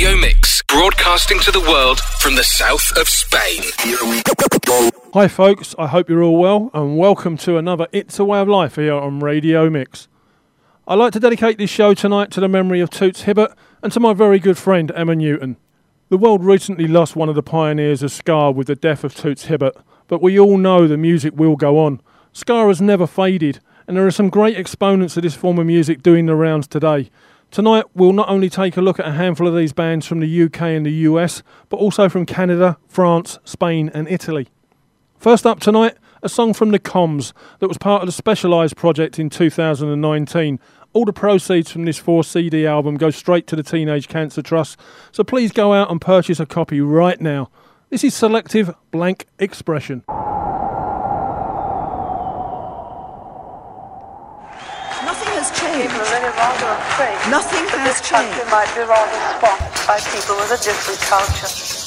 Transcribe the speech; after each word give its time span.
Radio 0.00 0.16
Mix, 0.18 0.62
broadcasting 0.62 1.38
to 1.40 1.50
the 1.50 1.60
world 1.60 2.00
from 2.20 2.34
the 2.34 2.42
south 2.42 2.90
of 2.96 3.06
Spain. 3.06 3.62
Hi, 5.12 5.28
folks. 5.28 5.74
I 5.78 5.88
hope 5.88 6.08
you're 6.08 6.22
all 6.22 6.38
well, 6.38 6.70
and 6.72 6.96
welcome 6.96 7.36
to 7.36 7.58
another 7.58 7.86
It's 7.92 8.18
a 8.18 8.24
Way 8.24 8.40
of 8.40 8.48
Life 8.48 8.76
here 8.76 8.94
on 8.94 9.20
Radio 9.20 9.68
Mix. 9.68 10.08
I'd 10.88 10.94
like 10.94 11.12
to 11.12 11.20
dedicate 11.20 11.58
this 11.58 11.68
show 11.68 11.92
tonight 11.92 12.30
to 12.30 12.40
the 12.40 12.48
memory 12.48 12.80
of 12.80 12.88
Toots 12.88 13.24
Hibbert 13.24 13.52
and 13.82 13.92
to 13.92 14.00
my 14.00 14.14
very 14.14 14.38
good 14.38 14.56
friend 14.56 14.90
Emma 14.94 15.14
Newton. 15.14 15.58
The 16.08 16.16
world 16.16 16.46
recently 16.46 16.88
lost 16.88 17.14
one 17.14 17.28
of 17.28 17.34
the 17.34 17.42
pioneers 17.42 18.02
of 18.02 18.10
ska 18.10 18.50
with 18.52 18.68
the 18.68 18.76
death 18.76 19.04
of 19.04 19.14
Toots 19.14 19.44
Hibbert, 19.44 19.76
but 20.08 20.22
we 20.22 20.40
all 20.40 20.56
know 20.56 20.88
the 20.88 20.96
music 20.96 21.34
will 21.36 21.56
go 21.56 21.78
on. 21.78 22.00
Ska 22.32 22.68
has 22.68 22.80
never 22.80 23.06
faded, 23.06 23.60
and 23.86 23.98
there 23.98 24.06
are 24.06 24.10
some 24.10 24.30
great 24.30 24.56
exponents 24.56 25.18
of 25.18 25.24
this 25.24 25.36
form 25.36 25.58
of 25.58 25.66
music 25.66 26.02
doing 26.02 26.24
the 26.24 26.34
rounds 26.34 26.66
today. 26.66 27.10
Tonight, 27.50 27.84
we'll 27.94 28.12
not 28.12 28.28
only 28.28 28.48
take 28.48 28.76
a 28.76 28.80
look 28.80 29.00
at 29.00 29.08
a 29.08 29.12
handful 29.12 29.48
of 29.48 29.56
these 29.56 29.72
bands 29.72 30.06
from 30.06 30.20
the 30.20 30.42
UK 30.44 30.62
and 30.62 30.86
the 30.86 30.92
US, 30.92 31.42
but 31.68 31.78
also 31.78 32.08
from 32.08 32.24
Canada, 32.24 32.78
France, 32.86 33.40
Spain, 33.44 33.90
and 33.92 34.06
Italy. 34.06 34.46
First 35.18 35.44
up 35.44 35.58
tonight, 35.58 35.96
a 36.22 36.28
song 36.28 36.54
from 36.54 36.70
the 36.70 36.78
Coms 36.78 37.34
that 37.58 37.66
was 37.66 37.76
part 37.76 38.02
of 38.02 38.06
the 38.06 38.12
Specialised 38.12 38.76
project 38.76 39.18
in 39.18 39.30
2019. 39.30 40.60
All 40.92 41.04
the 41.04 41.12
proceeds 41.12 41.72
from 41.72 41.86
this 41.86 41.98
4 41.98 42.22
CD 42.22 42.68
album 42.68 42.96
go 42.96 43.10
straight 43.10 43.48
to 43.48 43.56
the 43.56 43.64
Teenage 43.64 44.06
Cancer 44.06 44.42
Trust, 44.42 44.78
so 45.10 45.24
please 45.24 45.50
go 45.50 45.74
out 45.74 45.90
and 45.90 46.00
purchase 46.00 46.38
a 46.38 46.46
copy 46.46 46.80
right 46.80 47.20
now. 47.20 47.50
This 47.88 48.04
is 48.04 48.14
Selective 48.14 48.72
Blank 48.92 49.26
Expression. 49.40 50.04
Nothing 57.30 57.64
has 57.80 58.00
changed. 58.02 58.50
might 58.50 58.68
be 58.74 58.82
rather 58.82 59.38
swamped 59.38 59.86
by 59.86 59.98
people 60.12 60.36
with 60.36 60.52
a 60.52 60.62
different 60.62 61.00
culture. 61.00 61.79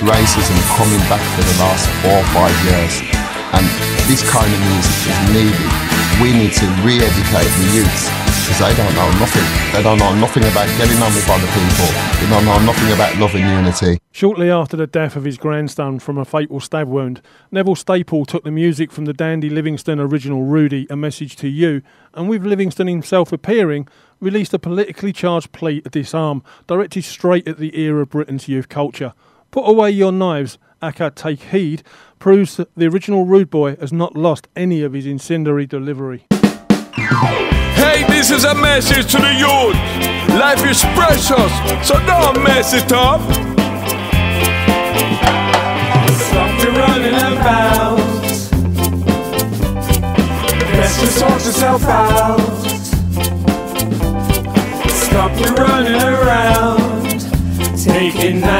Racism 0.00 0.56
coming 0.76 1.00
back 1.08 1.22
for 1.36 1.42
the 1.44 1.56
last 1.60 1.88
four 2.00 2.16
or 2.16 2.26
five 2.32 2.56
years 2.64 3.20
and 3.52 3.66
this 4.08 4.22
kind 4.30 4.52
of 4.52 4.60
music 4.72 4.96
is 5.10 5.18
needed. 5.34 5.70
We 6.22 6.32
need 6.32 6.52
to 6.56 6.66
re-educate 6.84 7.50
the 7.60 7.66
youths 7.74 8.08
because 8.50 8.58
they 8.58 8.74
don't 8.74 8.94
know 8.94 9.10
nothing. 9.18 9.46
They 9.72 9.82
don't 9.82 9.98
know 9.98 10.14
nothing 10.14 10.42
about 10.44 10.66
getting 10.78 11.00
on 11.02 11.14
with 11.14 11.28
other 11.28 11.46
people. 11.46 11.86
They 12.20 12.28
don't 12.28 12.44
know 12.44 12.58
nothing 12.64 12.92
about 12.92 13.16
love 13.16 13.34
and 13.34 13.48
unity. 13.48 14.00
Shortly 14.12 14.50
after 14.50 14.76
the 14.76 14.86
death 14.86 15.16
of 15.16 15.24
his 15.24 15.38
grandson 15.38 15.98
from 15.98 16.18
a 16.18 16.24
fatal 16.24 16.60
stab 16.60 16.88
wound, 16.88 17.22
Neville 17.50 17.76
Staple 17.76 18.24
took 18.24 18.44
the 18.44 18.50
music 18.50 18.90
from 18.90 19.04
the 19.04 19.12
Dandy 19.12 19.50
Livingstone 19.50 20.00
original 20.00 20.42
Rudy, 20.42 20.86
A 20.90 20.96
Message 20.96 21.36
to 21.36 21.48
You, 21.48 21.82
and 22.14 22.28
with 22.28 22.44
Livingstone 22.44 22.88
himself 22.88 23.32
appearing, 23.32 23.86
released 24.20 24.54
a 24.54 24.58
politically 24.58 25.12
charged 25.12 25.52
plea 25.52 25.80
to 25.82 25.90
disarm, 25.90 26.42
directed 26.66 27.04
straight 27.04 27.46
at 27.46 27.58
the 27.58 27.78
era 27.78 28.02
of 28.02 28.10
Britain's 28.10 28.48
youth 28.48 28.68
culture. 28.68 29.14
Put 29.50 29.68
away 29.68 29.90
your 29.90 30.12
knives, 30.12 30.58
Aka 30.80 31.10
Take 31.10 31.42
Heed, 31.42 31.82
proves 32.20 32.56
that 32.56 32.72
the 32.76 32.86
original 32.86 33.24
Rude 33.24 33.50
Boy 33.50 33.74
has 33.76 33.92
not 33.92 34.16
lost 34.16 34.46
any 34.54 34.82
of 34.82 34.92
his 34.92 35.06
incendiary 35.06 35.66
delivery. 35.66 36.24
Hey, 36.30 38.04
this 38.06 38.30
is 38.30 38.44
a 38.44 38.54
message 38.54 39.10
to 39.10 39.18
the 39.18 39.34
youth. 39.34 39.74
Life 40.38 40.64
is 40.64 40.82
precious, 40.94 41.52
so 41.86 41.98
don't 42.06 42.44
mess 42.44 42.74
it 42.74 42.92
up. 42.92 43.20
Stop 46.12 46.62
your 46.62 46.72
running 46.72 47.14
about. 47.14 47.96
Best 50.78 51.00
to 51.00 51.06
sort 51.08 51.32
yourself 51.32 51.82
out. 51.84 52.38
Stop 54.90 55.40
your 55.40 55.54
running 55.54 56.00
around, 56.00 57.02
taking 57.76 58.40
knives 58.40 58.59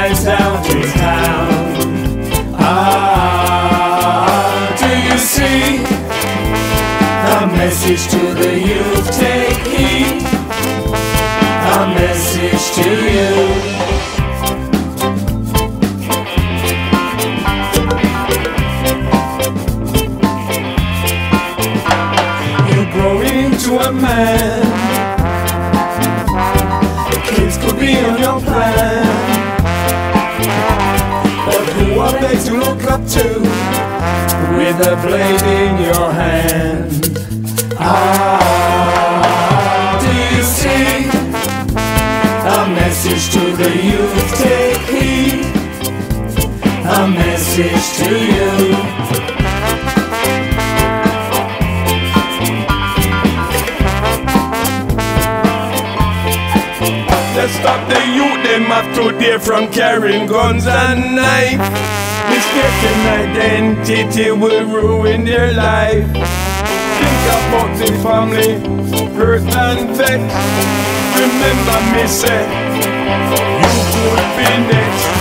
a 34.83 34.95
blade 34.95 35.41
in 35.41 35.77
your 35.83 36.11
hand? 36.11 37.19
Ah, 37.77 39.19
do 40.01 40.07
you 40.35 40.43
see 40.43 41.05
a 42.47 42.65
message 42.73 43.29
to 43.33 43.55
the 43.61 43.69
youth? 43.91 44.37
Take 44.37 44.81
heed, 44.89 45.45
a 46.85 47.07
message 47.07 47.85
to 48.01 48.09
you. 48.35 48.51
Let's 57.35 57.53
stop 57.53 57.81
the 57.87 58.01
youth, 58.17 58.43
them 58.43 58.63
have 58.63 58.89
to 58.95 59.11
dare 59.19 59.39
from 59.39 59.71
carrying 59.71 60.27
guns 60.27 60.65
and 60.67 61.15
knives. 61.15 62.10
Mistaken 62.41 62.99
identity 63.05 64.31
will 64.31 64.65
ruin 64.65 65.23
their 65.25 65.53
life. 65.53 66.07
Think 66.11 67.23
about 67.37 67.77
the 67.77 67.85
family, 68.01 68.53
hurt 69.15 69.43
and 69.43 69.95
vex. 69.95 70.21
Remember 71.21 71.79
me 71.93 72.01
eh? 72.01 72.07
say, 72.07 72.41
you 72.77 73.69
could 73.93 74.25
be 74.37 74.73
next. 74.73 75.20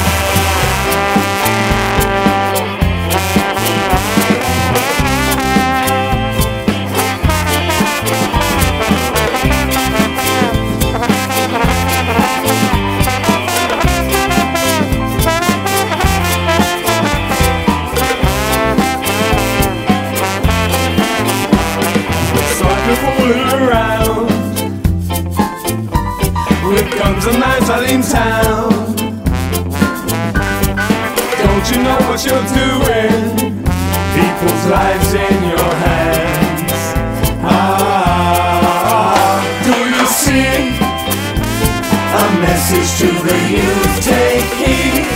Message 42.41 42.91
to 43.01 43.09
the 43.27 43.39
youth? 43.55 43.95
Take 44.03 44.53
heed. 44.61 45.07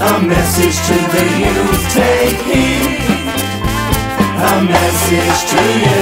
A 0.00 0.14
message 0.22 0.78
to 0.88 0.96
the 1.14 1.24
youth. 1.42 1.82
Take 1.92 2.40
heed 2.50 3.08
a 4.40 4.62
message 4.62 5.40
to 5.50 5.62
you. 5.84 5.98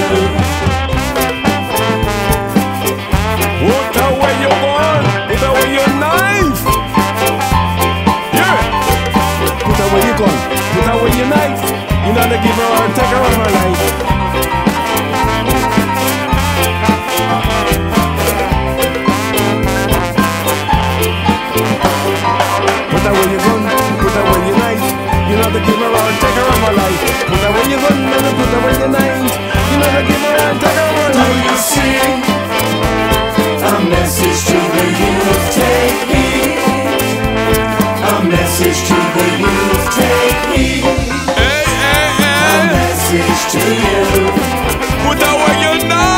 Put 3.66 3.96
away 5.48 5.68
your 5.74 5.92
knife. 6.02 6.60
Yeah. 8.36 8.58
Put 9.64 9.78
away 9.84 10.02
your 10.06 10.18
gun, 10.20 10.36
put 10.74 10.88
away 10.94 11.12
your 11.16 11.28
knife. 11.32 11.62
You 12.06 12.12
know 12.12 12.26
to 12.28 12.38
give 12.44 12.56
her 12.60 12.70
and 12.84 12.94
take 12.94 13.10
her 13.10 13.22
on 13.24 13.32
her 13.40 13.50
life. 13.50 14.15
Put 23.06 23.14
away 23.14 23.30
your 23.30 23.38
gun, 23.38 23.62
put 24.02 24.16
away 24.18 24.40
your 24.50 24.58
knife. 24.58 24.82
You 25.30 25.38
know 25.38 25.46
to 25.54 25.60
give 25.62 25.78
her 25.78 25.94
and 25.94 26.18
take 26.18 26.34
her 26.34 26.42
on 26.42 26.58
her 26.66 26.74
life. 26.74 26.98
Put 27.30 27.38
away 27.38 27.70
your 27.70 27.78
gun, 27.78 28.02
and 28.02 28.34
put 28.34 28.50
away 28.58 28.74
your 28.82 28.90
knife. 28.90 29.22
You 29.70 29.78
know 29.78 29.90
to 29.94 30.02
give 30.10 30.22
her 30.26 30.34
and 30.34 30.58
take 30.58 30.74
her 30.74 30.90
on 30.90 30.94
her 30.98 31.14
life. 31.14 31.30
Do 31.30 31.38
you 31.46 31.54
see 31.70 32.02
a 33.62 33.78
message 33.94 34.40
to 34.50 34.58
the 34.74 34.84
youth? 34.98 35.38
Take 35.54 36.02
heed. 36.10 36.58
A 38.10 38.26
message 38.26 38.80
to 38.90 38.98
the 39.14 39.26
youth. 39.38 39.86
Take 39.94 40.42
heed. 40.50 40.82
A 42.42 42.58
message 42.74 43.42
to 43.54 43.62
you. 43.86 44.02
Put 45.06 45.22
away 45.22 45.54
your 45.62 45.78
knife. 45.86 46.15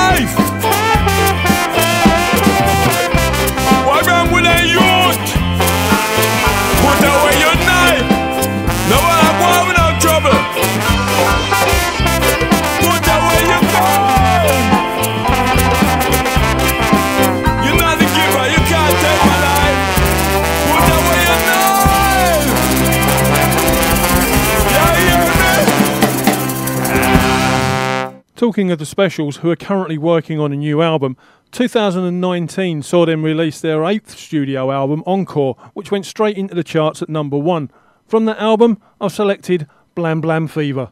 Talking 28.59 28.73
of 28.73 28.81
the 28.81 28.87
specials, 28.87 29.37
who 29.37 29.51
are 29.53 29.55
currently 29.55 29.99
working 29.99 30.41
on 30.41 30.53
a 30.53 30.57
new 30.57 30.83
album, 30.83 31.17
2019 31.53 32.83
saw 32.83 33.07
them 33.07 33.23
release 33.23 33.61
their 33.61 33.85
eighth 33.85 34.19
studio 34.19 34.73
album, 34.73 35.05
Encore, 35.07 35.55
which 35.75 35.93
went 35.93 36.05
straight 36.05 36.37
into 36.37 36.57
the 36.57 36.65
charts 36.65 37.01
at 37.01 37.09
number 37.09 37.39
one. 37.39 37.71
From 38.09 38.25
that 38.25 38.41
album, 38.41 38.83
I've 39.01 39.13
selected 39.13 39.69
Blam 39.95 40.21
Blam 40.21 40.49
Fever. 40.49 40.91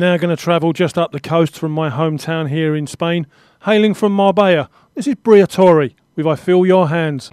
now 0.00 0.16
going 0.16 0.34
to 0.34 0.42
travel 0.42 0.72
just 0.72 0.96
up 0.96 1.12
the 1.12 1.20
coast 1.20 1.58
from 1.58 1.72
my 1.72 1.90
hometown 1.90 2.48
here 2.48 2.74
in 2.74 2.86
Spain, 2.86 3.26
hailing 3.64 3.92
from 3.92 4.12
Marbella. 4.12 4.70
This 4.94 5.06
is 5.06 5.14
Briatore. 5.16 5.94
With 6.16 6.26
I 6.26 6.36
Feel 6.36 6.66
Your 6.66 6.88
Hands. 6.88 7.30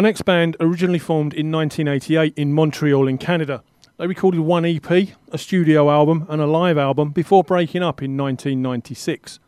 My 0.00 0.08
next 0.08 0.22
band 0.22 0.56
originally 0.60 0.98
formed 0.98 1.34
in 1.34 1.52
1988 1.52 2.32
in 2.34 2.54
Montreal 2.54 3.06
in 3.06 3.18
Canada. 3.18 3.62
They 3.98 4.06
recorded 4.06 4.40
one 4.40 4.64
EP, 4.64 4.90
a 4.90 5.36
studio 5.36 5.90
album, 5.90 6.24
and 6.30 6.40
a 6.40 6.46
live 6.46 6.78
album 6.78 7.10
before 7.10 7.44
breaking 7.44 7.82
up 7.82 8.02
in 8.02 8.16
1996. 8.16 9.40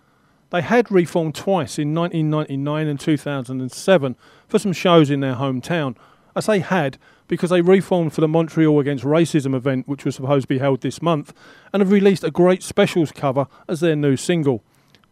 They 0.51 0.61
had 0.61 0.93
reformed 0.93 1.35
twice 1.35 1.79
in 1.79 1.95
1999 1.95 2.87
and 2.87 3.01
2007 3.01 4.17
for 4.47 4.59
some 4.59 4.75
shows 4.75 5.09
in 5.09 5.21
their 5.21 5.37
hometown. 5.37 5.97
I 6.37 6.41
say 6.41 6.59
had 6.59 6.99
because 7.29 7.49
they 7.49 7.63
reformed 7.63 8.13
for 8.13 8.21
the 8.21 8.29
Montreal 8.29 8.79
Against 8.79 9.05
Racism 9.05 9.55
event, 9.55 9.89
which 9.89 10.05
was 10.05 10.17
supposed 10.17 10.43
to 10.43 10.49
be 10.49 10.59
held 10.59 10.83
this 10.83 11.01
month, 11.01 11.33
and 11.73 11.81
have 11.81 11.91
released 11.91 12.25
a 12.25 12.31
great 12.31 12.63
specials 12.63 13.11
cover 13.11 13.47
as 13.71 13.81
their 13.81 13.97
new 13.97 14.19
single. 14.19 14.63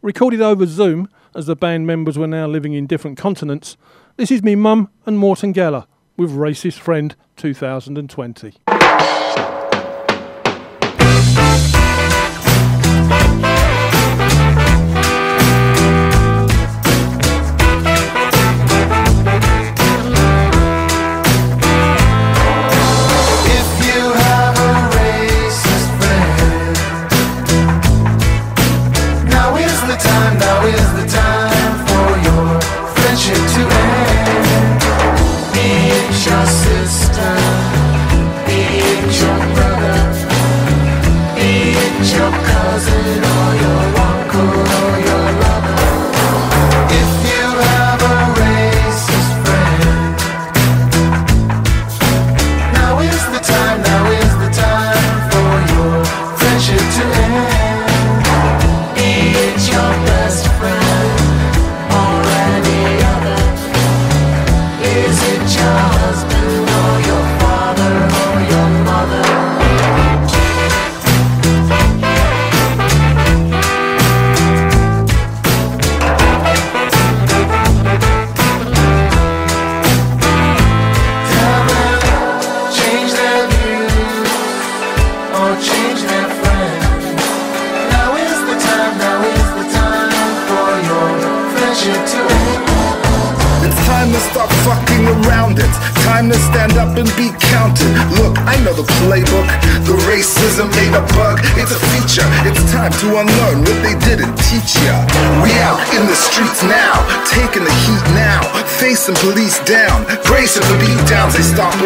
Recorded 0.03 0.43
over 0.43 0.67
Zoom, 0.67 1.09
as 1.35 1.47
the 1.47 1.57
band 1.57 1.87
members 1.87 2.19
were 2.19 2.27
now 2.27 2.47
living 2.47 2.75
in 2.75 2.87
different 2.87 3.17
continents, 3.17 3.79
this 4.17 4.31
is 4.31 4.43
me 4.43 4.55
mum 4.55 4.91
and 5.07 5.19
Morgentaler 5.19 5.87
with 6.17 6.31
Racist 6.33 6.79
Friend 6.79 7.15
2020. 7.37 8.55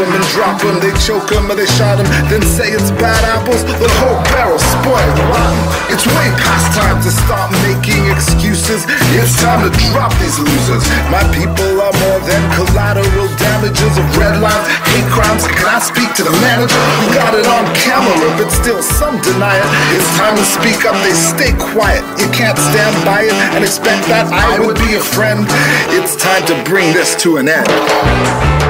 And 0.04 0.22
drop 0.36 0.60
them, 0.60 0.78
they 0.84 0.92
choke 1.00 1.32
them 1.32 1.50
or 1.50 1.56
they 1.56 1.66
shot 1.80 1.96
them. 1.96 2.06
Then 2.28 2.44
say 2.44 2.68
it's 2.68 2.92
bad 3.00 3.18
apples, 3.24 3.64
the 3.64 3.88
whole 4.04 4.20
barrel 4.30 4.60
spoiled. 4.60 5.16
It's 5.88 6.04
way 6.04 6.28
past 6.44 6.76
time 6.76 7.00
to 7.00 7.10
stop 7.10 7.48
making 7.64 8.04
excuses. 8.12 8.84
It's 9.16 9.34
time 9.40 9.64
to 9.64 9.72
drop 9.90 10.12
these 10.20 10.36
losers. 10.38 10.84
My 11.08 11.24
people 11.32 11.80
are 11.80 11.94
more 12.04 12.20
than 12.20 12.42
collateral 12.52 13.28
damages 13.40 13.96
of 13.96 14.04
red 14.20 14.38
lines, 14.44 14.68
hate 14.92 15.08
crimes. 15.08 15.48
Can 15.48 15.72
I 15.72 15.80
speak 15.80 16.12
to 16.20 16.22
the 16.22 16.34
manager? 16.44 16.78
We 17.00 17.16
got 17.16 17.32
it 17.32 17.48
on 17.48 17.64
camera, 17.74 18.28
but 18.36 18.52
still 18.52 18.82
some 18.84 19.16
deny 19.24 19.56
it. 19.56 19.68
It's 19.96 20.10
time 20.20 20.36
to 20.36 20.44
speak 20.44 20.84
up, 20.84 20.94
they 21.00 21.16
stay 21.16 21.56
quiet. 21.72 22.04
You 22.20 22.28
can't 22.30 22.58
stand 22.58 22.94
by 23.08 23.24
it 23.24 23.36
and 23.56 23.64
expect 23.64 24.06
that 24.12 24.28
I 24.30 24.60
would 24.60 24.76
be 24.76 24.94
a 24.94 25.02
friend. 25.02 25.48
It's 25.96 26.14
time 26.14 26.44
to 26.52 26.54
bring 26.68 26.92
this 26.92 27.16
to 27.24 27.38
an 27.38 27.48
end. 27.48 28.63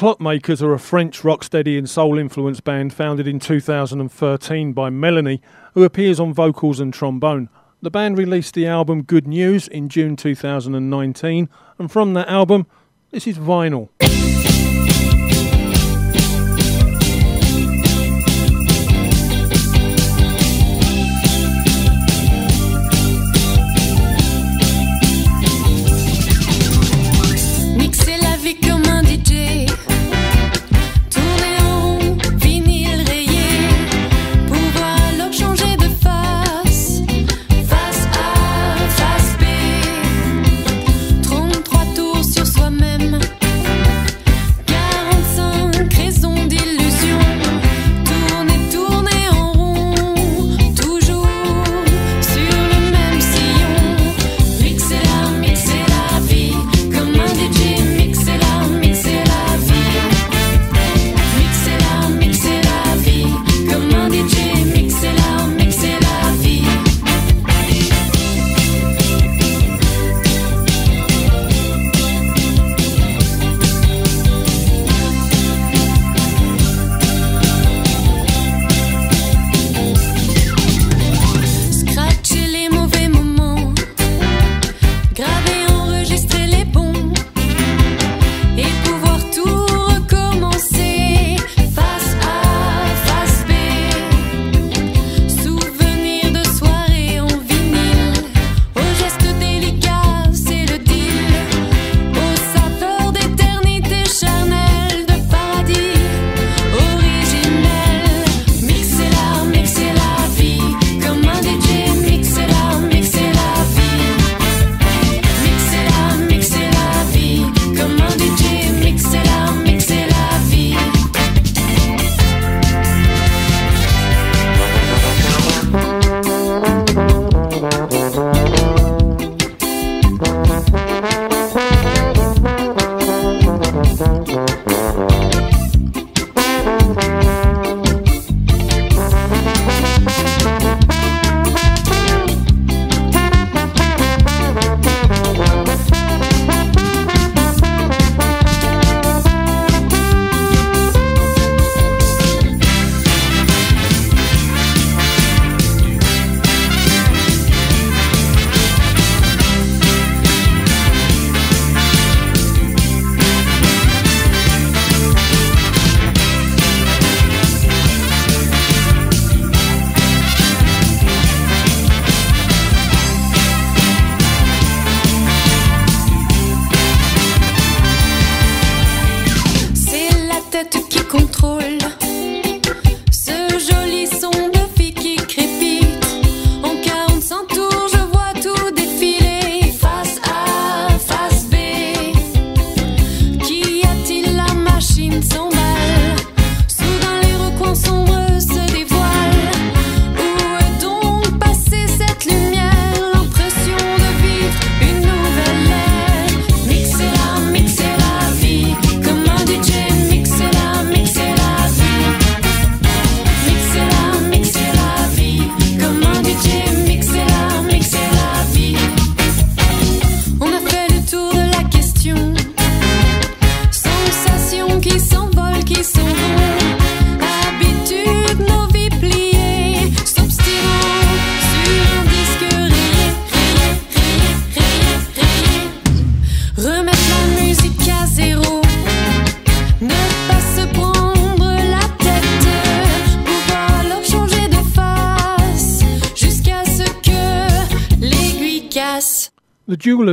Clockmakers 0.00 0.62
are 0.62 0.72
a 0.72 0.78
French 0.78 1.20
rocksteady 1.20 1.76
and 1.76 1.86
soul 1.86 2.16
influenced 2.16 2.64
band 2.64 2.94
founded 2.94 3.26
in 3.28 3.38
2013 3.38 4.72
by 4.72 4.88
Melanie, 4.88 5.42
who 5.74 5.84
appears 5.84 6.18
on 6.18 6.32
vocals 6.32 6.80
and 6.80 6.94
trombone. 6.94 7.50
The 7.82 7.90
band 7.90 8.16
released 8.16 8.54
the 8.54 8.66
album 8.66 9.02
Good 9.02 9.28
News 9.28 9.68
in 9.68 9.90
June 9.90 10.16
2019, 10.16 11.50
and 11.78 11.92
from 11.92 12.14
that 12.14 12.28
album, 12.28 12.66
this 13.10 13.26
is 13.26 13.36
Vinyl. 13.36 13.90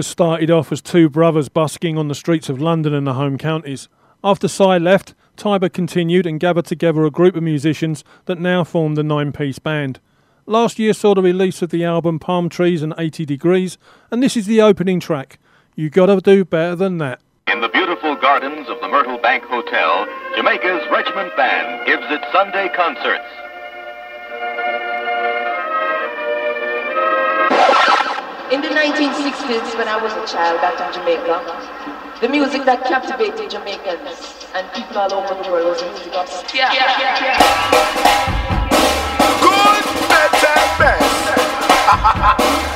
Started 0.01 0.51
off 0.51 0.71
as 0.71 0.81
two 0.81 1.09
brothers 1.09 1.49
busking 1.49 1.97
on 1.97 2.07
the 2.07 2.15
streets 2.15 2.49
of 2.49 2.61
London 2.61 2.93
and 2.93 3.07
the 3.07 3.15
home 3.15 3.37
counties. 3.37 3.89
After 4.23 4.47
Cy 4.47 4.77
left, 4.77 5.15
Tiber 5.35 5.69
continued 5.69 6.25
and 6.25 6.39
gathered 6.39 6.65
together 6.65 7.05
a 7.05 7.11
group 7.11 7.35
of 7.35 7.43
musicians 7.43 8.03
that 8.25 8.39
now 8.39 8.63
form 8.63 8.95
the 8.95 9.03
nine 9.03 9.31
piece 9.31 9.59
band. 9.59 9.99
Last 10.45 10.79
year 10.79 10.93
saw 10.93 11.13
the 11.13 11.21
release 11.21 11.61
of 11.61 11.69
the 11.69 11.83
album 11.83 12.19
Palm 12.19 12.49
Trees 12.49 12.81
and 12.81 12.93
80 12.97 13.25
Degrees, 13.25 13.77
and 14.11 14.21
this 14.21 14.37
is 14.37 14.45
the 14.45 14.61
opening 14.61 14.99
track. 14.99 15.39
You 15.75 15.89
gotta 15.89 16.21
do 16.21 16.45
better 16.45 16.75
than 16.75 16.97
that. 16.99 17.19
In 17.47 17.61
the 17.61 17.69
beautiful 17.69 18.15
gardens 18.15 18.67
of 18.69 18.79
the 18.81 18.87
Myrtle 18.87 19.17
Bank 19.17 19.43
Hotel, 19.45 20.07
Jamaica's 20.35 20.85
Regiment 20.91 21.35
Band 21.35 21.85
gives 21.85 22.05
its 22.09 22.25
Sunday 22.31 22.69
concerts. 22.75 23.25
In 28.49 28.61
the 28.61 28.69
1960s, 28.69 29.77
when 29.77 29.89
I 29.89 29.97
was 30.01 30.13
a 30.13 30.25
child 30.25 30.61
back 30.61 30.79
in 30.79 30.93
Jamaica, 30.93 31.43
the 32.21 32.29
music 32.29 32.63
that 32.63 32.85
captivated 32.85 33.49
Jamaicans 33.51 34.47
and 34.55 34.65
people 34.71 34.97
all 34.97 35.11
over 35.11 35.35
the 35.43 35.51
world 35.51 35.67
was 35.67 35.81
the 35.81 35.89
music 35.89 36.13
of. 36.15 36.29
Good, 39.43 39.83
better, 40.07 40.55
best. 40.79 42.63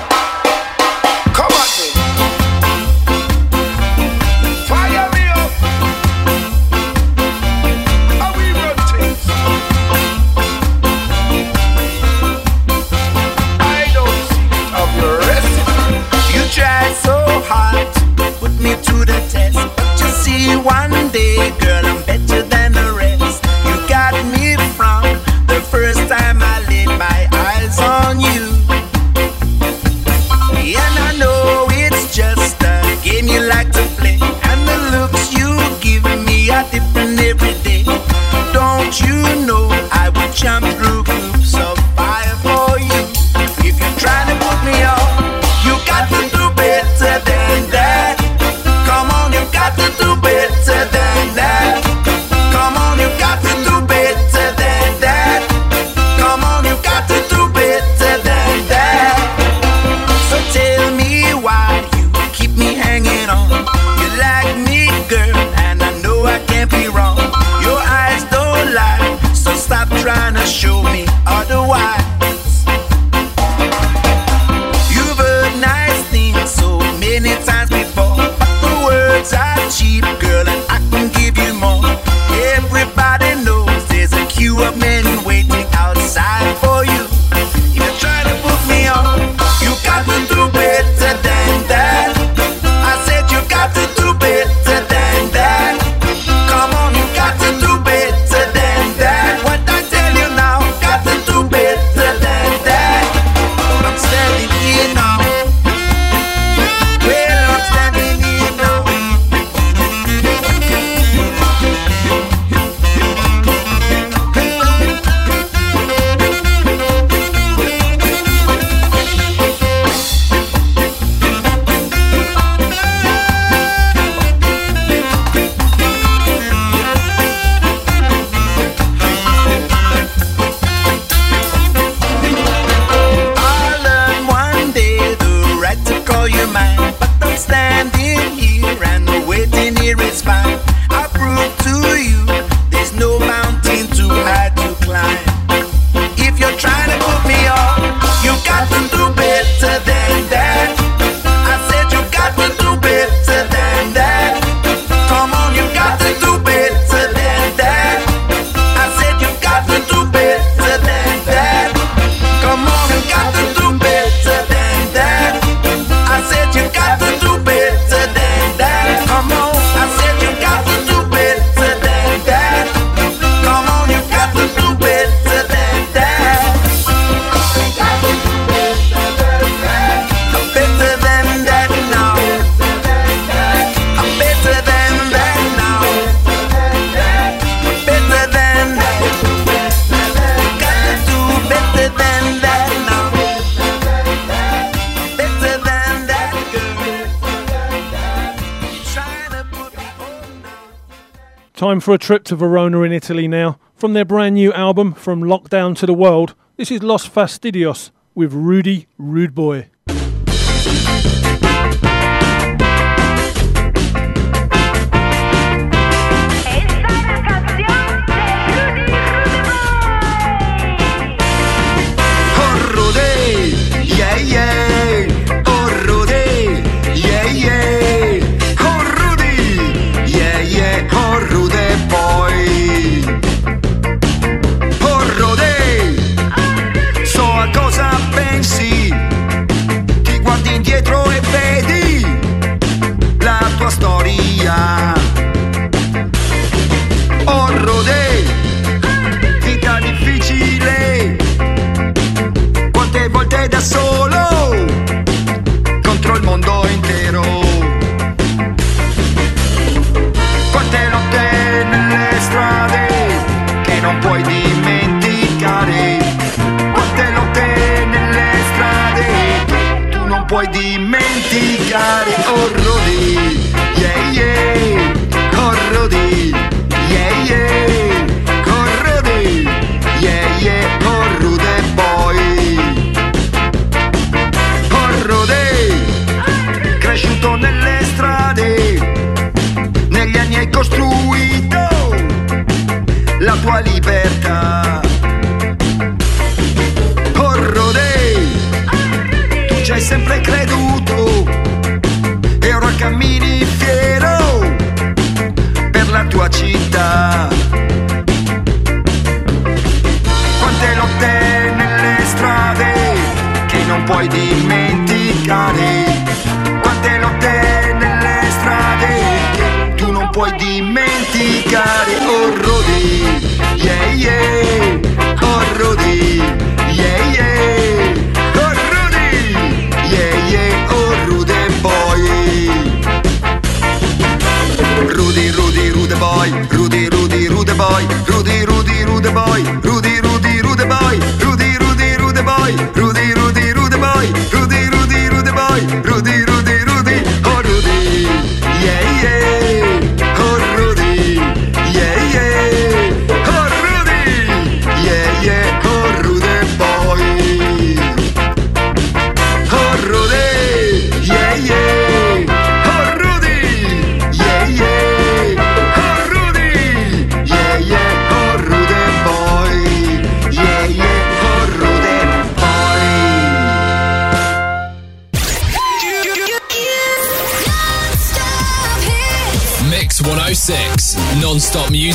for 201.82 201.96
a 201.96 201.98
trip 201.98 202.24
to 202.26 202.36
Verona 202.36 202.82
in 202.82 202.92
Italy 202.92 203.28
now. 203.28 203.58
From 203.76 203.94
their 203.94 204.06
brand 204.06 204.36
new 204.36 204.54
album, 204.54 204.94
From 204.94 205.24
Lockdown 205.24 205.76
to 205.78 205.88
the 205.88 205.94
World, 205.94 206.36
this 206.56 206.70
is 206.70 206.84
Los 206.84 207.10
Fastidios 207.10 207.90
with 208.14 208.34
Rudy 208.34 208.88
Rude 209.00 209.34
Boy. 209.34 209.71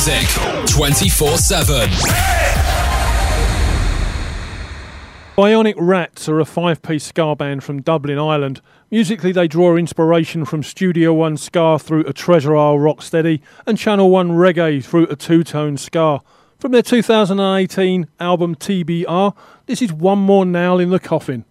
music 0.07 0.29
24 0.67 1.37
7. 1.37 1.89
Bionic 5.37 5.75
Rats 5.77 6.29
are 6.29 6.39
a 6.39 6.45
five 6.45 6.81
piece 6.81 7.03
ska 7.03 7.35
band 7.35 7.63
from 7.63 7.81
Dublin, 7.81 8.17
Ireland. 8.17 8.61
Musically, 8.89 9.31
they 9.31 9.47
draw 9.47 9.75
inspiration 9.75 10.45
from 10.45 10.63
Studio 10.63 11.13
One 11.13 11.35
ska 11.35 11.77
through 11.77 12.05
a 12.05 12.13
Treasure 12.13 12.55
Isle 12.55 12.77
rocksteady 12.77 13.41
and 13.65 13.77
Channel 13.77 14.09
One 14.09 14.31
reggae 14.31 14.83
through 14.83 15.07
a 15.07 15.15
two 15.15 15.43
tone 15.43 15.77
ska. 15.77 16.21
From 16.57 16.71
their 16.71 16.81
2018 16.81 18.07
album 18.19 18.55
TBR, 18.55 19.35
this 19.65 19.81
is 19.81 19.91
One 19.91 20.19
More 20.19 20.45
Nail 20.45 20.79
in 20.79 20.89
the 20.89 20.99
Coffin. 20.99 21.43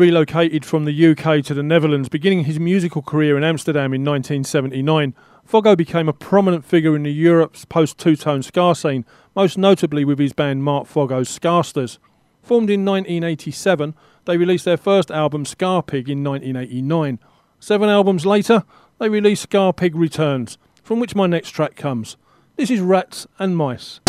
Relocated 0.00 0.64
from 0.64 0.86
the 0.86 1.08
UK 1.08 1.44
to 1.44 1.52
the 1.52 1.62
Netherlands, 1.62 2.08
beginning 2.08 2.44
his 2.44 2.58
musical 2.58 3.02
career 3.02 3.36
in 3.36 3.44
Amsterdam 3.44 3.92
in 3.92 4.02
1979. 4.02 5.14
Foggo 5.46 5.76
became 5.76 6.08
a 6.08 6.14
prominent 6.14 6.64
figure 6.64 6.96
in 6.96 7.02
the 7.02 7.12
Europe's 7.12 7.66
post 7.66 7.98
two 7.98 8.16
tone 8.16 8.42
ska 8.42 8.74
scene, 8.74 9.04
most 9.36 9.58
notably 9.58 10.06
with 10.06 10.18
his 10.18 10.32
band 10.32 10.64
Mark 10.64 10.88
Foggo's 10.88 11.28
Skasters. 11.28 11.98
Formed 12.42 12.70
in 12.70 12.82
1987, 12.82 13.94
they 14.24 14.38
released 14.38 14.64
their 14.64 14.78
first 14.78 15.10
album 15.10 15.44
Ska 15.44 15.82
Pig 15.86 16.08
in 16.08 16.24
1989. 16.24 17.18
Seven 17.58 17.90
albums 17.90 18.24
later, 18.24 18.64
they 18.98 19.10
released 19.10 19.42
Ska 19.42 19.74
Pig 19.74 19.94
Returns, 19.94 20.56
from 20.82 20.98
which 20.98 21.14
my 21.14 21.26
next 21.26 21.50
track 21.50 21.76
comes. 21.76 22.16
This 22.56 22.70
is 22.70 22.80
Rats 22.80 23.26
and 23.38 23.54
Mice. 23.54 24.00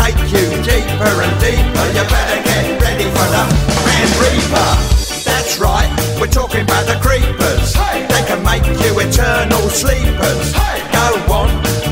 Take 0.00 0.16
you 0.32 0.44
deeper 0.64 1.14
and 1.20 1.34
deeper, 1.44 1.86
you 1.92 2.04
better 2.08 2.40
get 2.48 2.64
ready 2.80 3.06
for 3.12 3.26
the 3.34 3.44
Grand 3.84 4.12
Reaper. 4.24 4.70
That's 5.28 5.60
right, 5.60 5.90
we're 6.18 6.32
talking 6.32 6.62
about 6.64 6.88
the 6.88 6.96
creepers. 7.04 7.76
They 8.08 8.22
can 8.24 8.40
make 8.40 8.64
you 8.64 8.92
eternal 8.96 9.64
sleepers. 9.68 10.46
Go 10.96 11.06
on, 11.36 11.50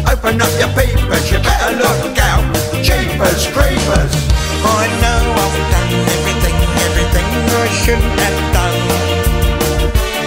open 0.09 0.41
up 0.41 0.53
your 0.57 0.73
peepers, 0.73 1.27
you 1.31 1.39
better 1.45 1.77
look 1.77 2.17
out. 2.33 2.45
Jeepers, 2.81 3.43
creepers. 3.53 4.13
I 4.65 4.83
know 5.03 5.21
I've 5.45 5.59
done 5.73 5.93
everything, 6.17 6.57
everything 6.89 7.29
I 7.61 7.67
shouldn't 7.83 8.21
have 8.25 8.41
done. 8.57 8.79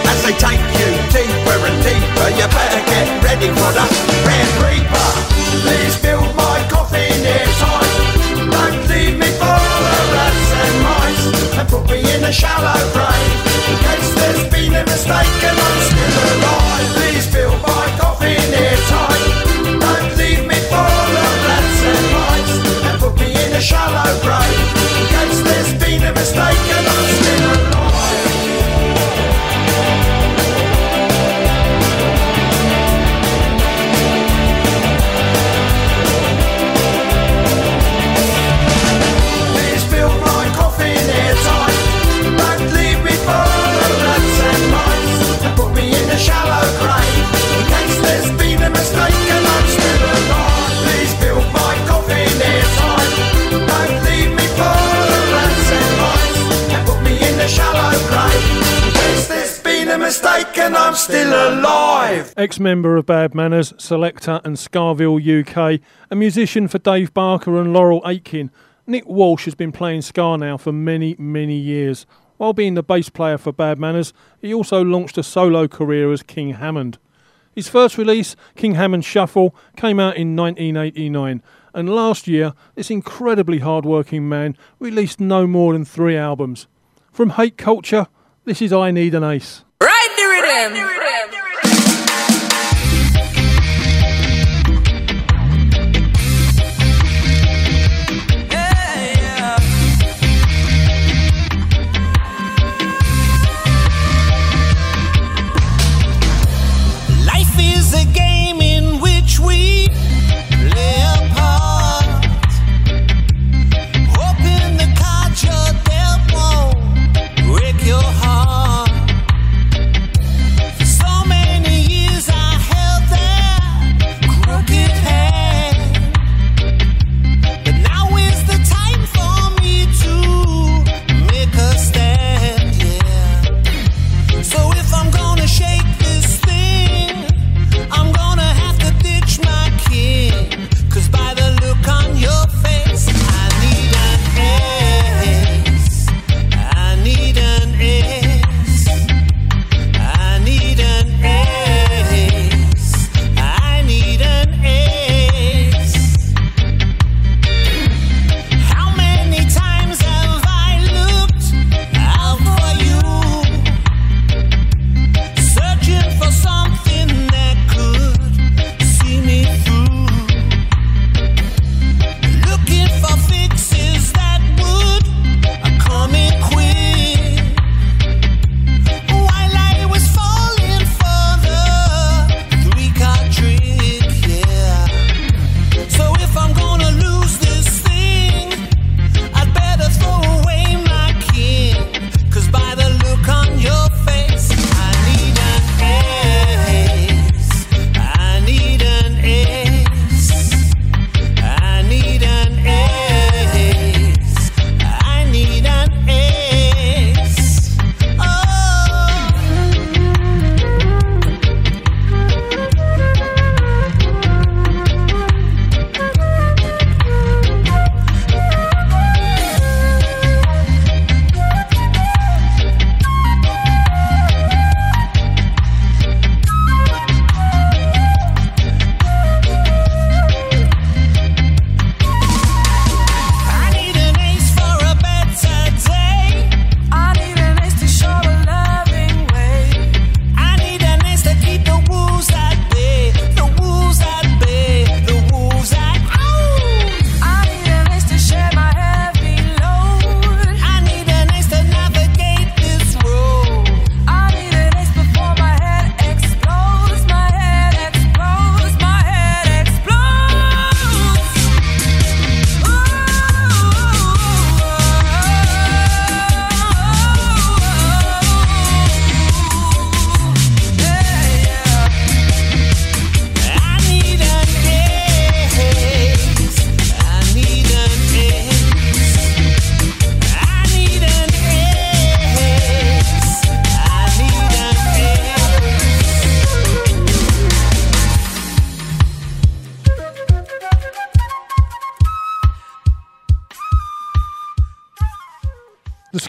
As 0.06 0.18
they 0.22 0.34
take 0.38 0.64
you 0.78 0.88
deeper 1.10 1.58
and 1.66 1.78
deeper, 1.82 2.28
you 2.38 2.46
better 2.46 2.82
get 2.94 3.06
ready 3.26 3.48
for 3.50 3.70
the 3.74 3.86
Grand 4.22 4.52
Reaper. 4.62 5.08
Please 5.66 5.96
shallow 12.32 12.92
grave. 12.92 13.38
In 13.68 13.78
case 13.84 14.14
there's 14.14 14.44
been 14.48 14.74
a 14.74 14.84
mistake 14.84 15.44
and 15.44 15.58
I'm 15.60 15.81
alive. 61.42 62.34
Ex 62.36 62.60
member 62.60 62.96
of 62.96 63.06
Bad 63.06 63.34
Manners, 63.34 63.72
Selecter 63.74 64.40
and 64.44 64.56
Skaville 64.56 65.20
UK, 65.20 65.80
a 66.10 66.16
musician 66.16 66.68
for 66.68 66.78
Dave 66.78 67.12
Barker 67.12 67.60
and 67.60 67.72
Laurel 67.72 68.02
Aitken, 68.04 68.50
Nick 68.86 69.04
Welsh 69.06 69.44
has 69.44 69.54
been 69.54 69.72
playing 69.72 70.02
ska 70.02 70.36
now 70.36 70.56
for 70.56 70.72
many, 70.72 71.14
many 71.18 71.56
years. 71.56 72.06
While 72.36 72.52
being 72.52 72.74
the 72.74 72.82
bass 72.82 73.08
player 73.08 73.38
for 73.38 73.52
Bad 73.52 73.78
Manners, 73.78 74.12
he 74.40 74.52
also 74.52 74.82
launched 74.82 75.18
a 75.18 75.22
solo 75.22 75.68
career 75.68 76.12
as 76.12 76.22
King 76.22 76.54
Hammond. 76.54 76.98
His 77.54 77.68
first 77.68 77.98
release, 77.98 78.34
King 78.56 78.74
Hammond 78.74 79.04
Shuffle, 79.04 79.54
came 79.76 80.00
out 80.00 80.16
in 80.16 80.34
1989, 80.34 81.42
and 81.74 81.94
last 81.94 82.26
year, 82.26 82.54
this 82.74 82.90
incredibly 82.90 83.58
hard-working 83.58 84.28
man 84.28 84.56
released 84.78 85.20
no 85.20 85.46
more 85.46 85.72
than 85.72 85.84
three 85.84 86.16
albums. 86.16 86.66
From 87.12 87.30
Hate 87.30 87.56
Culture, 87.56 88.06
this 88.44 88.62
is 88.62 88.72
I 88.72 88.90
Need 88.90 89.14
an 89.14 89.22
Ace. 89.22 89.64
Ride 89.80 90.14
the 90.16 90.76
rhythm. 90.76 91.01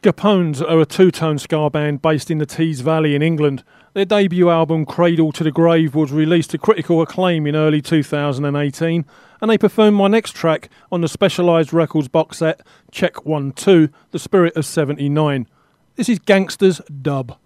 Skapones 0.03 0.61
are 0.61 0.81
a 0.81 0.85
two 0.85 1.11
tone 1.11 1.39
ska 1.39 1.69
band 1.69 2.01
based 2.01 2.29
in 2.29 2.37
the 2.37 2.45
Tees 2.45 2.81
Valley 2.81 3.15
in 3.15 3.21
England. 3.21 3.63
Their 3.93 4.03
debut 4.03 4.49
album, 4.49 4.85
Cradle 4.85 5.31
to 5.31 5.45
the 5.45 5.51
Grave, 5.51 5.95
was 5.95 6.11
released 6.11 6.49
to 6.49 6.57
critical 6.57 7.01
acclaim 7.01 7.47
in 7.47 7.55
early 7.55 7.81
2018, 7.81 9.05
and 9.39 9.49
they 9.49 9.57
performed 9.57 9.95
my 9.95 10.09
next 10.09 10.35
track 10.35 10.67
on 10.91 10.99
the 10.99 11.07
Specialised 11.07 11.71
Records 11.71 12.09
box 12.09 12.39
set, 12.39 12.67
Check 12.91 13.25
1 13.25 13.53
2, 13.53 13.87
The 14.11 14.19
Spirit 14.19 14.57
of 14.57 14.65
79. 14.65 15.47
This 15.95 16.09
is 16.09 16.19
Gangsters 16.19 16.81
Dub. 17.01 17.37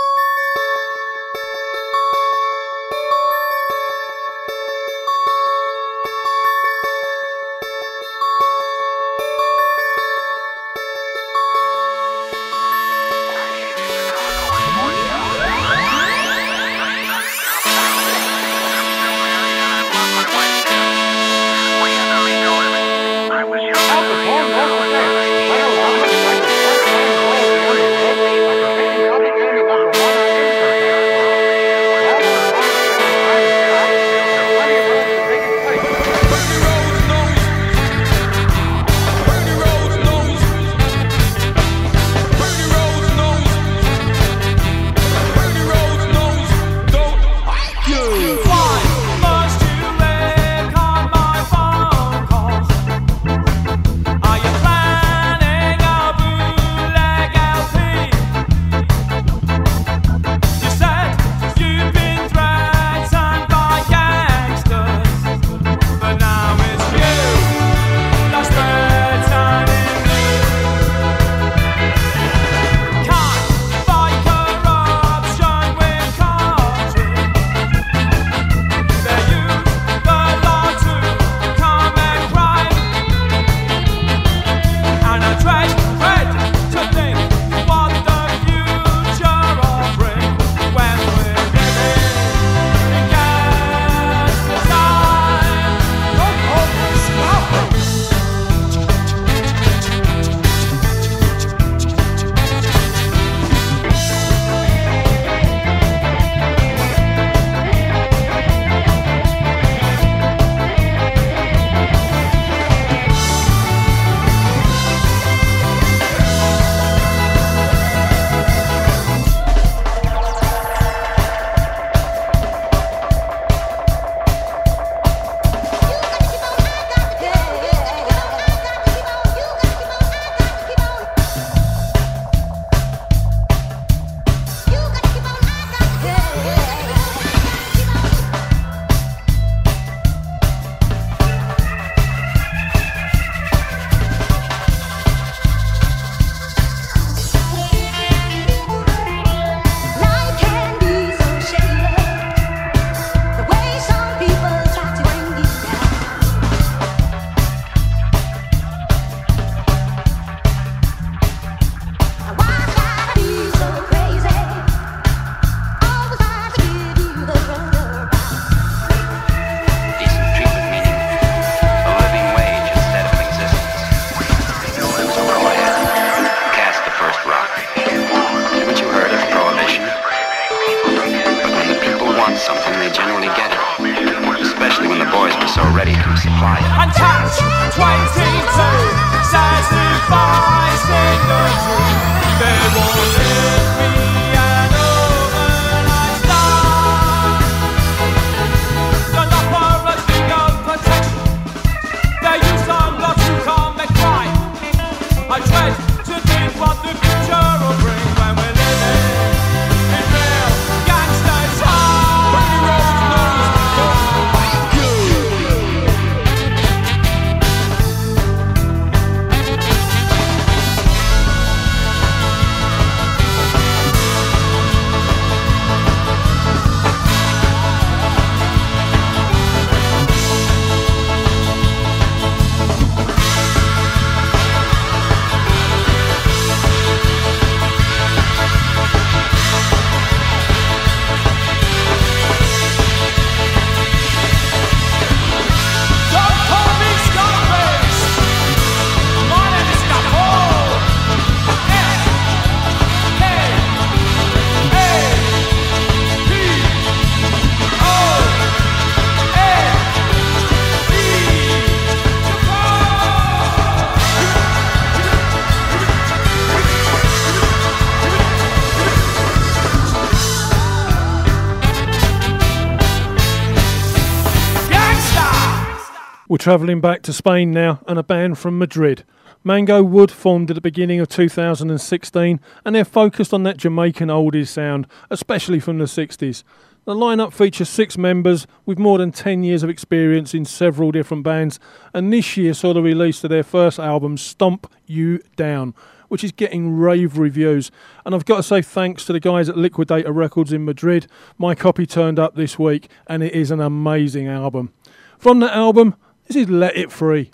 Travelling 276.47 276.79
back 276.79 277.01
to 277.01 277.11
Spain 277.11 277.51
now, 277.51 277.81
and 277.89 277.99
a 277.99 278.03
band 278.03 278.37
from 278.37 278.57
Madrid. 278.57 279.03
Mango 279.43 279.83
Wood 279.83 280.09
formed 280.09 280.49
at 280.49 280.53
the 280.53 280.61
beginning 280.61 281.01
of 281.01 281.09
2016 281.09 282.39
and 282.63 282.73
they're 282.73 282.85
focused 282.85 283.33
on 283.33 283.43
that 283.43 283.57
Jamaican 283.57 284.07
oldies 284.07 284.47
sound, 284.47 284.87
especially 285.09 285.59
from 285.59 285.77
the 285.77 285.83
60s. 285.83 286.45
The 286.85 286.93
lineup 286.93 287.33
features 287.33 287.67
six 287.67 287.97
members 287.97 288.47
with 288.65 288.79
more 288.79 288.97
than 288.97 289.11
10 289.11 289.43
years 289.43 289.61
of 289.61 289.69
experience 289.69 290.33
in 290.33 290.45
several 290.45 290.93
different 290.93 291.25
bands, 291.25 291.59
and 291.93 292.13
this 292.13 292.37
year 292.37 292.53
saw 292.53 292.73
the 292.73 292.81
release 292.81 293.21
of 293.25 293.29
their 293.29 293.43
first 293.43 293.77
album, 293.77 294.15
Stomp 294.15 294.71
You 294.85 295.19
Down, 295.35 295.73
which 296.07 296.23
is 296.23 296.31
getting 296.31 296.77
rave 296.77 297.17
reviews. 297.17 297.71
And 298.05 298.15
I've 298.15 298.23
got 298.23 298.37
to 298.37 298.43
say 298.43 298.61
thanks 298.61 299.03
to 299.03 299.11
the 299.11 299.19
guys 299.19 299.49
at 299.49 299.57
Liquidator 299.57 300.13
Records 300.13 300.53
in 300.53 300.63
Madrid. 300.63 301.07
My 301.37 301.55
copy 301.55 301.85
turned 301.85 302.19
up 302.19 302.35
this 302.35 302.57
week, 302.57 302.89
and 303.05 303.21
it 303.21 303.33
is 303.33 303.51
an 303.51 303.59
amazing 303.59 304.29
album. 304.29 304.71
From 305.17 305.39
that 305.39 305.53
album, 305.53 305.95
this 306.27 306.35
is 306.35 306.49
Let 306.49 306.75
It 306.75 306.91
Free. 306.91 307.31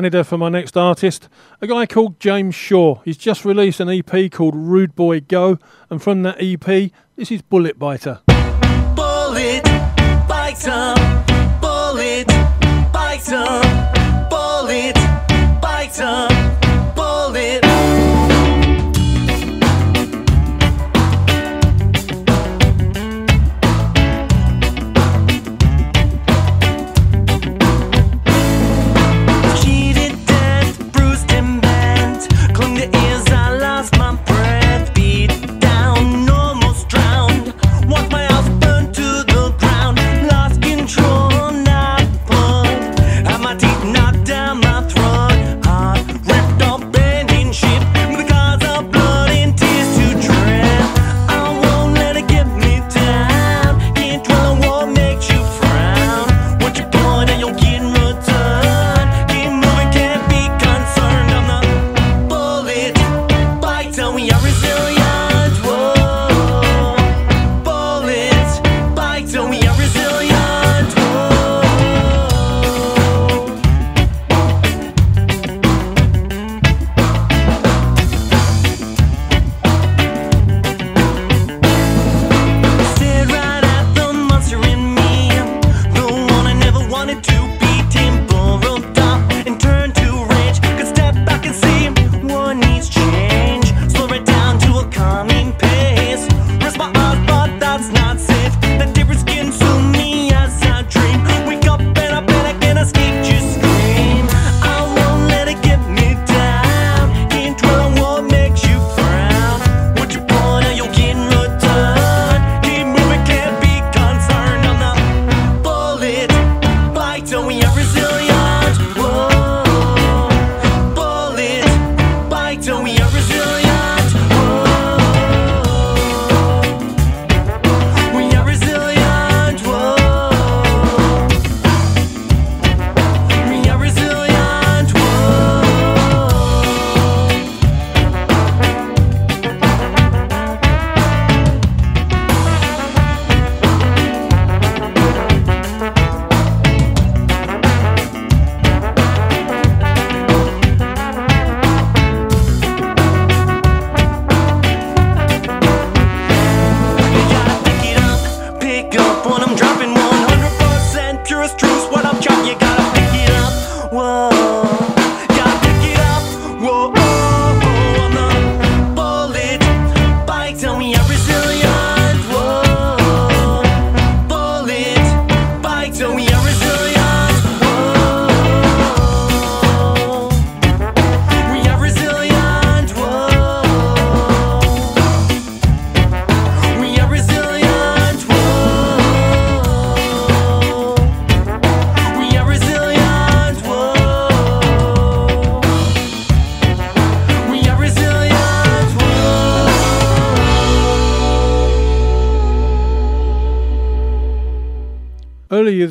Canada 0.00 0.24
for 0.24 0.38
my 0.38 0.48
next 0.48 0.78
artist, 0.78 1.28
a 1.60 1.66
guy 1.66 1.84
called 1.84 2.18
James 2.18 2.54
Shaw. 2.54 3.02
He's 3.04 3.18
just 3.18 3.44
released 3.44 3.80
an 3.80 3.90
EP 3.90 4.32
called 4.32 4.56
Rude 4.56 4.96
Boy 4.96 5.20
Go, 5.20 5.58
and 5.90 6.02
from 6.02 6.22
that 6.22 6.38
EP, 6.40 6.90
this 7.16 7.30
is 7.30 7.42
Bullet 7.42 7.78
Biter. 7.78 8.20
Bullet 8.96 9.89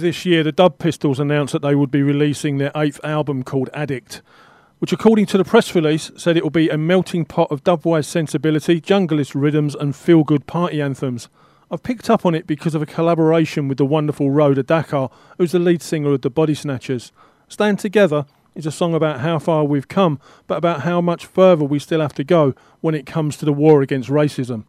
this 0.09 0.25
year, 0.25 0.41
the 0.41 0.51
Dub 0.51 0.79
Pistols 0.79 1.19
announced 1.19 1.53
that 1.53 1.61
they 1.61 1.75
would 1.75 1.91
be 1.91 2.01
releasing 2.01 2.57
their 2.57 2.71
eighth 2.75 2.99
album 3.03 3.43
called 3.43 3.69
Addict, 3.75 4.23
which, 4.79 4.91
according 4.91 5.27
to 5.27 5.37
the 5.37 5.43
press 5.43 5.75
release, 5.75 6.09
said 6.17 6.35
it 6.35 6.41
will 6.41 6.49
be 6.49 6.67
a 6.67 6.79
melting 6.79 7.25
pot 7.25 7.51
of 7.51 7.63
dubwise 7.63 8.05
sensibility, 8.05 8.81
junglist 8.81 9.39
rhythms, 9.39 9.75
and 9.75 9.95
feel 9.95 10.23
good 10.23 10.47
party 10.47 10.81
anthems. 10.81 11.29
I've 11.69 11.83
picked 11.83 12.09
up 12.09 12.25
on 12.25 12.33
it 12.33 12.47
because 12.47 12.73
of 12.73 12.81
a 12.81 12.87
collaboration 12.87 13.67
with 13.67 13.77
the 13.77 13.85
wonderful 13.85 14.31
Rhoda 14.31 14.63
Dakar, 14.63 15.11
who's 15.37 15.51
the 15.51 15.59
lead 15.59 15.83
singer 15.83 16.13
of 16.13 16.23
the 16.23 16.31
Body 16.31 16.55
Snatchers. 16.55 17.11
Stand 17.47 17.77
Together 17.77 18.25
is 18.55 18.65
a 18.65 18.71
song 18.71 18.95
about 18.95 19.19
how 19.19 19.37
far 19.37 19.63
we've 19.63 19.87
come, 19.87 20.19
but 20.47 20.57
about 20.57 20.81
how 20.81 21.01
much 21.01 21.27
further 21.27 21.65
we 21.65 21.77
still 21.77 22.01
have 22.01 22.15
to 22.15 22.23
go 22.23 22.55
when 22.81 22.95
it 22.95 23.05
comes 23.05 23.37
to 23.37 23.45
the 23.45 23.53
war 23.53 23.83
against 23.83 24.09
racism. 24.09 24.63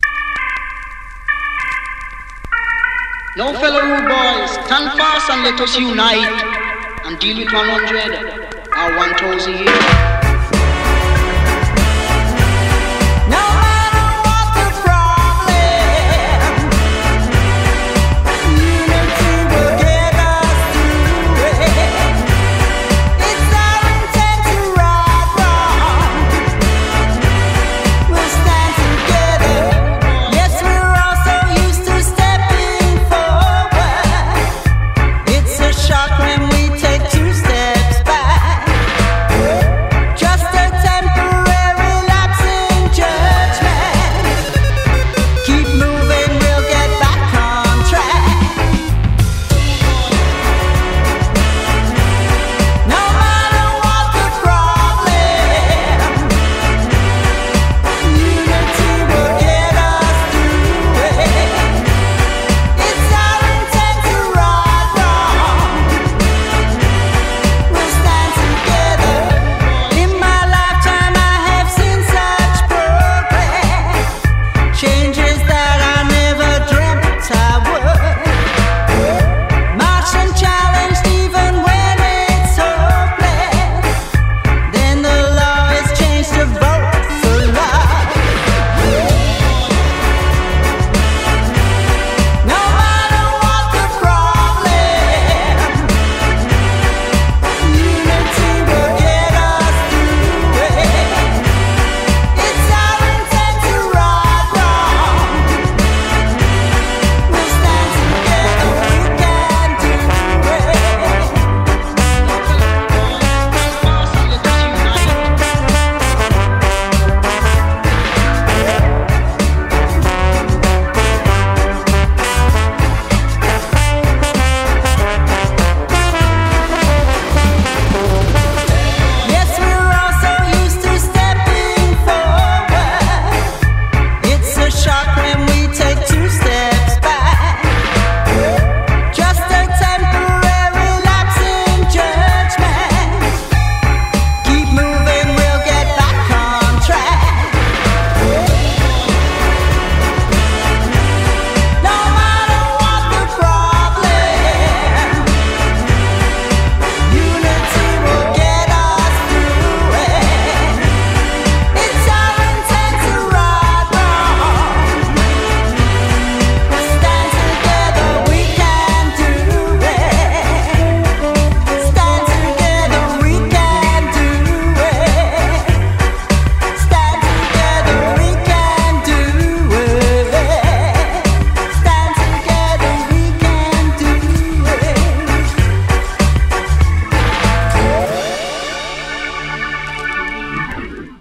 Now, 3.36 3.52
fellow 3.52 3.80
rude 3.82 4.08
boys, 4.08 4.50
stand 4.66 4.98
fast 4.98 5.30
and 5.30 5.44
let 5.44 5.60
us 5.60 5.78
unite 5.78 6.42
and 7.06 7.16
deal 7.20 7.38
with 7.38 7.52
100 7.52 8.18
or 8.74 8.96
1,000 8.96 9.54
years. 9.54 10.19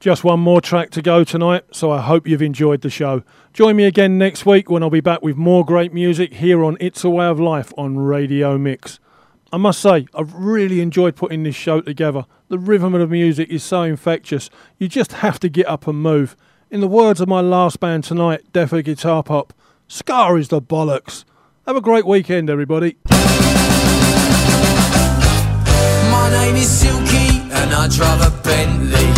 Just 0.10 0.24
one 0.24 0.40
more 0.40 0.60
track 0.60 0.90
to 0.92 1.04
go 1.04 1.24
tonight, 1.24 1.66
so 1.70 1.92
I 1.92 2.02
hope 2.02 2.28
you've 2.28 2.42
enjoyed 2.42 2.82
the 2.82 2.90
show. 2.90 3.22
Join 3.54 3.76
me 3.76 3.84
again 3.84 4.18
next 4.18 4.44
week 4.44 4.68
when 4.68 4.82
I'll 4.82 4.90
be 4.90 5.02
back 5.02 5.22
with 5.22 5.38
more 5.38 5.64
great 5.64 5.94
music 5.94 6.34
here 6.34 6.64
on 6.64 6.78
It's 6.80 7.04
a 7.04 7.12
Way 7.12 7.28
of 7.28 7.40
Life 7.40 7.72
on 7.78 7.96
Radio 7.96 8.58
Mix. 8.58 9.00
I 9.54 9.58
must 9.58 9.80
say, 9.80 10.08
I've 10.16 10.34
really 10.34 10.82
enjoyed 10.82 11.16
putting 11.16 11.44
this 11.44 11.54
show 11.54 11.82
together. 11.82 12.26
The 12.48 12.58
rhythm 12.58 12.96
of 12.96 13.02
the 13.02 13.08
music 13.08 13.50
is 13.50 13.64
so 13.64 13.84
infectious, 13.84 14.50
you 14.80 14.88
just 14.88 15.12
have 15.12 15.40
to 15.42 15.48
get 15.48 15.68
up 15.68 15.86
and 15.86 16.02
move. 16.02 16.36
In 16.72 16.82
the 16.82 16.88
words 16.88 17.22
of 17.22 17.28
my 17.30 17.42
last 17.42 17.80
band 17.80 18.04
tonight, 18.04 18.52
Death 18.52 18.74
Of 18.74 18.86
Guitar 18.86 19.22
Pop, 19.22 19.54
Ska 19.88 20.34
is 20.38 20.48
the 20.48 20.60
bollocks. 20.60 21.24
Have 21.68 21.76
a 21.76 21.82
great 21.82 22.08
weekend, 22.08 22.50
everybody. 22.50 22.98
My 26.10 26.30
name 26.32 26.56
is 26.56 26.68
and 27.52 27.74
I 27.74 27.88
drive 27.88 28.22
a 28.22 28.32
Bentley. 28.44 29.12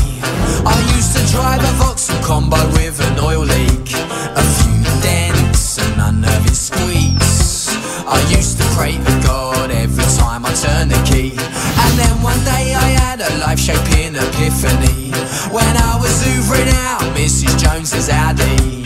I 0.63 0.77
used 0.95 1.15
to 1.17 1.23
drive 1.32 1.59
a 1.59 1.73
Vauxhall 1.79 2.21
combo 2.23 2.57
with 2.73 2.99
an 2.99 3.19
oil 3.19 3.43
leak, 3.43 3.88
a 4.36 4.43
few 4.59 4.84
dents, 5.01 5.77
and 5.79 5.93
an 5.95 6.23
unnerving 6.23 6.53
squeeze. 6.53 7.69
I 8.07 8.19
used 8.29 8.57
to 8.59 8.65
pray 8.75 8.97
to 8.97 9.13
God 9.23 9.71
every 9.71 10.07
time 10.17 10.45
I 10.45 10.53
turned 10.53 10.91
the 10.91 11.01
key, 11.09 11.32
and 11.36 11.93
then 11.99 12.21
one 12.21 12.39
day 12.43 12.73
I 12.75 12.88
had 13.03 13.19
a 13.21 13.32
life-shaping 13.39 14.15
epiphany 14.15 15.11
when 15.51 15.73
I 15.77 15.97
was 15.99 16.23
hoovering 16.23 16.71
out 16.88 17.01
Mrs. 17.15 17.57
Jones's 17.59 18.09
Audi. 18.09 18.86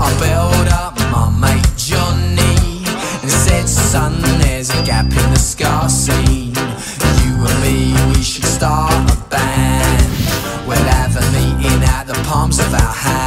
I 0.00 0.08
built 0.22 0.68
up 0.72 0.94
my 1.12 1.30
mate 1.42 1.70
Johnny 1.76 2.84
and 3.22 3.30
said, 3.30 3.68
"Son, 3.68 4.20
there's 4.40 4.70
a 4.70 4.82
gap 4.84 5.06
in 5.06 5.26
the 5.32 5.38
ska 5.38 5.88
scene." 5.88 6.58
you 7.28 7.46
and 7.46 7.62
me, 7.62 7.94
we 8.10 8.22
should 8.22 8.37
start 8.58 8.92
a 9.08 9.16
band. 9.30 10.02
We'll 10.66 10.76
have 10.78 11.14
a 11.14 11.24
meeting 11.30 11.80
at 11.84 12.08
the 12.08 12.14
palms 12.24 12.58
of 12.58 12.74
our 12.74 12.92
hands. 12.92 13.17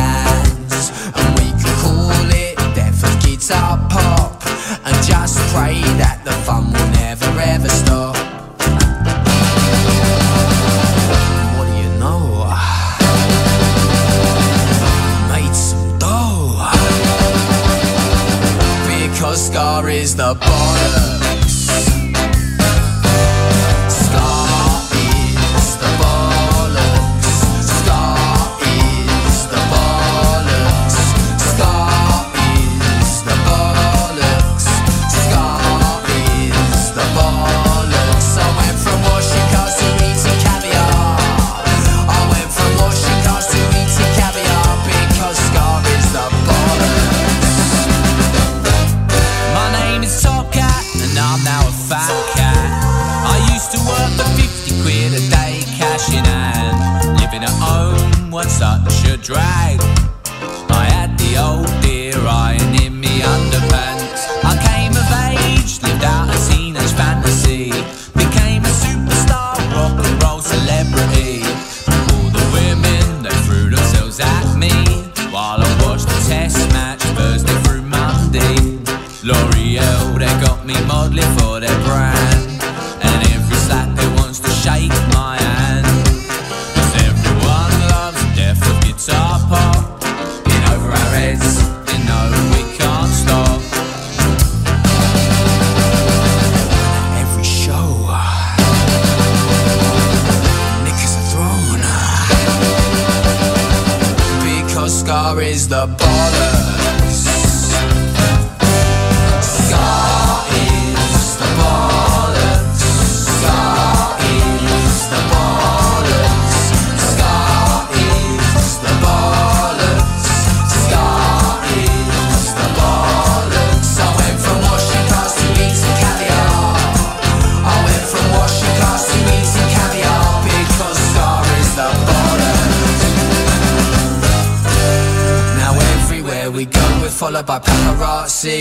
followed 137.31 137.45
by 137.45 137.59
paparazzi. 137.59 138.59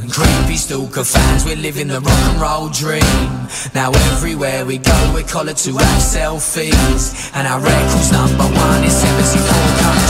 And 0.00 0.10
Creepy 0.10 0.56
stalker 0.56 1.04
fans, 1.04 1.44
we're 1.44 1.56
living 1.56 1.88
the 1.88 2.00
rock 2.00 2.18
and 2.30 2.40
roll 2.40 2.68
dream. 2.70 3.02
Now 3.74 3.92
everywhere 4.12 4.64
we 4.64 4.78
go, 4.78 5.10
we're 5.12 5.22
collared 5.24 5.58
to 5.58 5.72
have 5.72 6.02
selfies. 6.02 7.30
And 7.34 7.46
our 7.46 7.60
record's 7.60 8.12
number 8.12 8.44
one 8.44 8.84
in 8.84 8.90
74 8.90 9.52
countries. 9.82 10.09